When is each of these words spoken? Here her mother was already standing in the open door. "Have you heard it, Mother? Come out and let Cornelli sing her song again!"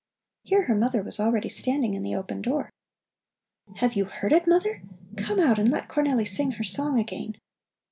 Here 0.41 0.63
her 0.63 0.73
mother 0.73 1.03
was 1.03 1.19
already 1.19 1.47
standing 1.49 1.93
in 1.93 2.01
the 2.01 2.15
open 2.15 2.41
door. 2.41 2.71
"Have 3.75 3.93
you 3.93 4.05
heard 4.05 4.33
it, 4.33 4.47
Mother? 4.47 4.81
Come 5.15 5.39
out 5.39 5.59
and 5.59 5.69
let 5.69 5.89
Cornelli 5.89 6.25
sing 6.27 6.53
her 6.53 6.63
song 6.63 6.97
again!" 6.97 7.35